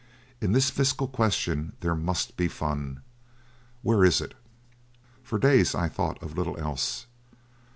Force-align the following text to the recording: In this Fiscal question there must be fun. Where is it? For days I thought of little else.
In 0.41 0.51
this 0.51 0.71
Fiscal 0.71 1.07
question 1.07 1.73
there 1.81 1.93
must 1.93 2.35
be 2.35 2.47
fun. 2.47 3.01
Where 3.83 4.03
is 4.03 4.19
it? 4.19 4.33
For 5.21 5.37
days 5.37 5.75
I 5.75 5.89
thought 5.89 6.19
of 6.23 6.35
little 6.35 6.57
else. 6.57 7.05